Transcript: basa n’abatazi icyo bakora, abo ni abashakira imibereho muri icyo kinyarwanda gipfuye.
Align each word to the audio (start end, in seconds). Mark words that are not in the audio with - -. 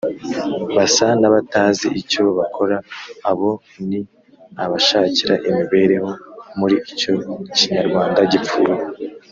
basa 0.75 1.07
n’abatazi 1.21 1.87
icyo 2.01 2.23
bakora, 2.39 2.75
abo 3.29 3.51
ni 3.87 3.99
abashakira 4.63 5.35
imibereho 5.49 6.09
muri 6.59 6.75
icyo 6.91 7.13
kinyarwanda 7.57 8.19
gipfuye. 8.33 8.77